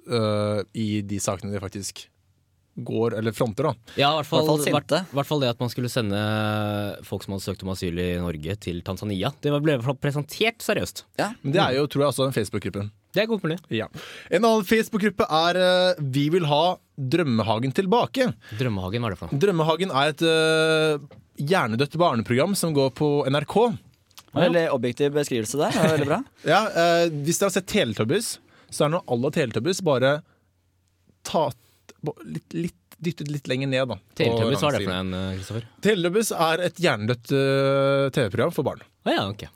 [0.06, 2.06] øh, i de sakene de faktisk
[2.80, 3.72] går, eller fronter, da.
[3.98, 6.20] Ja, i hvert fall, hvert fall hvert- hvert fall det at man skulle sende
[7.04, 9.32] folk som hadde søkt om asyl i Norge, til Tanzania.
[9.42, 11.04] Det ble i hvert fall presentert seriøst.
[11.20, 11.32] Ja.
[11.42, 12.90] Men det er jo, tror jeg, også den Facebook-gruppen.
[13.12, 13.58] Det er godt mulig.
[13.74, 13.88] Ja.
[14.30, 18.28] En annen Facebook-gruppe er uh, Vi vil ha Drømmehagen tilbake.
[18.58, 19.40] Drømmehagen, hva er det for noe?
[19.42, 23.56] Drømmehagen er et uh, hjernedødt barneprogram som går på NRK.
[24.36, 25.74] Veldig objektiv beskrivelse der.
[25.74, 26.20] Det var veldig bra.
[26.54, 28.36] Ja, uh, Hvis dere har sett Teletubbies,
[28.70, 30.14] så er det når alle Teletubbies bare
[31.26, 31.56] tatt
[32.24, 33.88] litt, litt, dyttet litt lenger ned.
[33.94, 35.70] da Teletubbies, hva er det for en, Kristoffer?
[35.84, 38.84] Teletubbies er et hjernedødt uh, TV-program for barn.
[39.06, 39.46] Ah, ja, ok.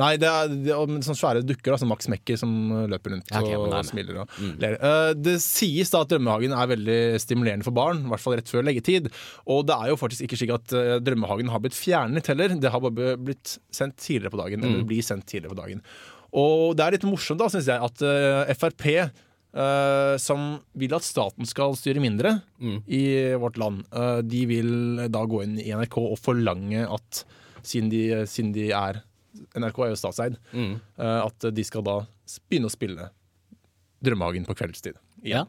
[0.00, 2.52] Nei, det er, det er sånne svære dukker da, som Max Mekker som
[2.88, 4.20] løper rundt Ja, ok, men og er smiler.
[4.22, 4.52] Og Mm.
[4.62, 4.76] ler.
[4.80, 8.48] Uh, det sies da at Drømmehagen er veldig stimulerende for barn, i hvert fall rett
[8.48, 9.10] før leggetid.
[9.50, 12.54] Og det er jo faktisk ikke slik at uh, Drømmehagen har blitt fjernet heller.
[12.62, 14.64] Det har bare blitt sendt tidligere på dagen.
[14.64, 14.88] Eller Mm.
[14.88, 15.82] blir sendt tidligere på dagen.
[16.32, 21.02] Og det er litt morsomt, da, syns jeg, at uh, Frp uh, som vil at
[21.06, 22.82] staten skal styre mindre Mm.
[22.86, 23.02] i
[23.40, 24.72] vårt land, uh, de vil
[25.10, 27.24] da gå inn i NRK og forlange at
[27.62, 29.00] siden de, siden de er
[29.56, 30.36] NRK er jo statseid.
[30.52, 30.74] Mm.
[30.98, 31.98] eh, At de skal da
[32.48, 33.10] begynne å spille
[34.02, 34.96] Drømmehagen på kveldstid.
[35.22, 35.44] Ja.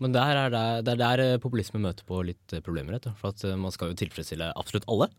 [0.00, 2.96] Men der er der, det er der eh, populisme møter på litt eh, problemer.
[3.20, 5.10] For at eh, man skal jo tilfredsstille absolutt alle.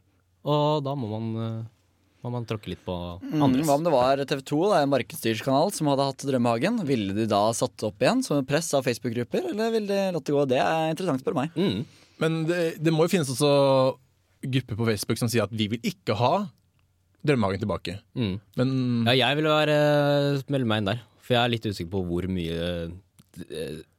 [0.50, 1.70] Og da må man, eh,
[2.24, 3.66] må man tråkke litt på Mm, andres.
[3.66, 6.80] hva om det var TV 2, da, en markedsstyrskanal, som hadde hatt Drømmehagen?
[6.86, 10.36] Ville de da satt opp igjen som press av Facebook-grupper, eller ville de latt det
[10.36, 10.46] gå?
[10.48, 11.52] Det er interessant, spør meg.
[11.58, 11.86] Mm.
[12.22, 13.98] Men det, det må jo finnes også
[14.42, 16.48] grupper på Facebook som sier at vi vil ikke ha
[17.26, 18.00] Drømmehagen tilbake.
[18.18, 18.40] Mm.
[18.58, 18.70] Men
[19.06, 19.76] Ja, jeg vil være
[20.50, 21.02] melde meg inn der.
[21.22, 22.92] For jeg er litt usikker på hvor mye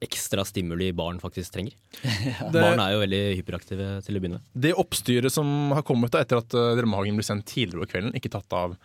[0.04, 1.74] ekstra stimuli barn faktisk trenger.
[2.52, 4.46] Det- Barn er jo veldig hyperaktive til å begynne med.
[4.66, 8.14] det oppstyret som har kommet da etter at uh, Drømmehagen ble sendt tidligere på kvelden,
[8.18, 8.76] ikke tatt av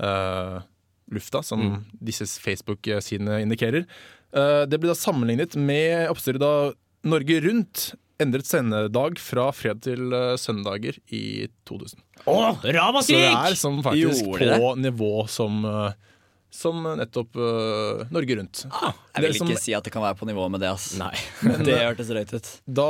[0.00, 0.60] uh,
[1.12, 1.80] lufta, som Mm.
[2.00, 3.84] disse Facebook-sidene indikerer,
[4.34, 6.72] uh, det ble da sammenlignet med oppstyret da
[7.04, 11.98] Norge Rundt endret sendedag fra fred til eh, søndager i 2000.
[12.30, 14.58] Å, Så det er som faktisk på det?
[14.84, 15.96] nivå som, eh,
[16.52, 18.62] som nettopp uh, Norge Rundt.
[18.68, 20.90] Jeg Det vil som- ikke si at det kan være på nivå med det, ass.
[21.00, 21.14] Nei.
[21.64, 22.50] det hørtes drøyt ut.
[22.68, 22.86] Da,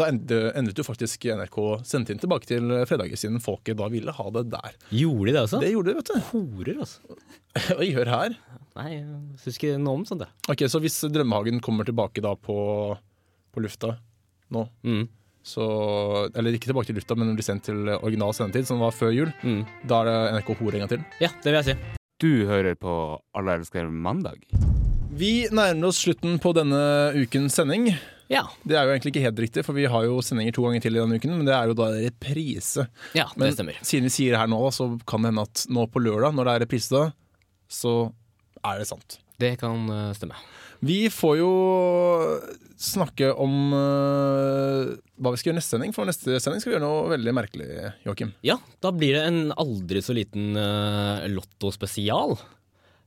[0.00, 4.26] da endret, jo faktisk NRK sendte inn tilbake til fredager, siden folket da ville ha
[4.38, 4.72] det der.
[4.90, 5.60] Gjorde de det også?
[5.60, 6.20] Det gjorde de, vet du.
[6.32, 7.20] Horer, altså.
[7.82, 8.36] Oi, hør her.
[8.80, 10.30] Nei, jeg syns ikke noe om sånt, Det.
[10.48, 12.56] Ok, Så hvis Drømmehagen kommer tilbake da på,
[13.52, 13.98] på lufta
[14.52, 15.04] nå, Mm.
[15.44, 15.64] så
[16.34, 19.32] Eller ikke tilbake til lufta, men blir sendt til original sendetid, som var før jul,
[19.44, 19.66] Mm.
[19.84, 21.04] da er det NRK Hore en gang til.
[21.20, 22.00] Ja, det vil jeg si.
[22.22, 22.92] Du hører på
[23.34, 24.44] Alle elsker mandag.
[25.10, 26.78] Vi nærmer oss slutten på denne
[27.18, 27.88] ukens sending.
[28.30, 28.44] Ja.
[28.62, 30.94] Det er jo egentlig ikke helt riktig, for vi har jo sendinger to ganger til
[30.94, 32.86] i denne uken, men det er jo da reprise.
[33.18, 33.80] Ja, Men det stemmer.
[33.82, 36.46] siden vi sier det her nå, så kan det hende at nå på lørdag, når
[36.46, 37.02] det er reprise,
[37.68, 37.94] så
[38.62, 39.18] er det sant.
[39.42, 40.38] Det kan eh, stemme.
[40.82, 41.50] Vi får jo
[42.82, 44.88] snakke om uh,
[45.22, 47.68] hva vi skal gjøre neste sending, for neste sending skal vi gjøre noe veldig merkelig,
[48.02, 48.32] Joakim.
[48.42, 52.34] Ja, da blir det en aldri så liten uh, Lotto-spesial.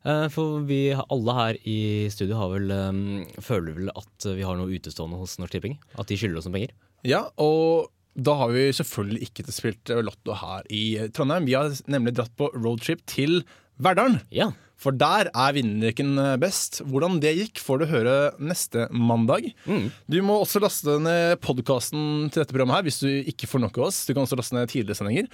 [0.06, 1.80] Eh, for vi alle her i
[2.14, 5.80] studio har vel, um, føler vel at vi har noe utestående hos Norsk Tipping.
[5.98, 6.76] At de skylder oss noen penger.
[7.06, 11.50] Ja, og da har vi selvfølgelig ikke spilt Lotto her i Trondheim.
[11.50, 13.42] Vi har nemlig dratt på roadtrip til
[13.82, 14.22] Verdalen.
[14.34, 14.52] Ja.
[14.80, 16.82] For der er vinnerleken best.
[16.84, 19.48] Hvordan det gikk, får du høre neste mandag.
[19.66, 19.88] Mm.
[20.12, 23.80] Du må også laste ned podkasten til dette programmet her hvis du ikke får nok
[23.80, 24.04] av oss.
[24.06, 25.32] Du kan også laste ned tidligere sendinger.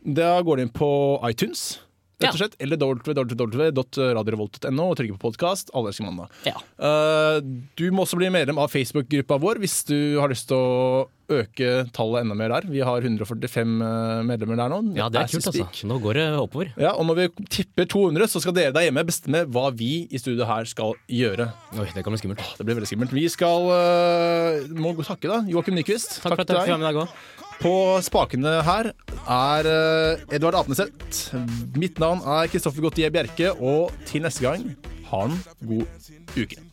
[0.00, 0.90] Da går du inn på
[1.28, 1.78] iTunes.
[2.20, 5.70] Rett og slett, Eller www.radiorevolt.no og trykke på podkast.
[5.76, 6.28] Alle elsker mandag.
[6.44, 6.58] Ja.
[6.76, 7.38] Eh,
[7.80, 11.86] du må også bli medlem av Facebook-gruppa vår hvis du har lyst til å øke
[11.94, 12.66] tallet enda mer der.
[12.68, 13.76] Vi har 145
[14.26, 14.80] medlemmer der nå.
[14.98, 15.86] ja, det er kult, altså.
[15.88, 16.72] Nå går det oppover.
[16.80, 20.20] Ja, og når vi tipper 200, så skal dere der hjemme bestemme hva vi i
[20.20, 21.52] studio her skal gjøre.
[21.78, 22.42] Oi, det kan bli skummelt.
[22.58, 23.14] Det blir veldig skummelt.
[23.14, 26.18] Vi skal uh, må takke da, Joakim Nyquist.
[26.18, 27.39] Takk for at du fikk være med i dag òg.
[27.60, 28.86] På spakene her
[29.28, 31.34] er eh, Edvard Apneseth.
[31.76, 34.64] Mitt navn er Kristoffer Gautier Bjerke, og til neste gang,
[35.10, 35.36] ha en
[35.68, 35.84] god
[36.40, 36.69] uke.